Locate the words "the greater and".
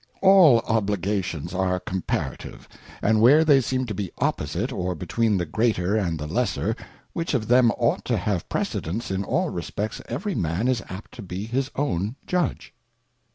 5.37-6.17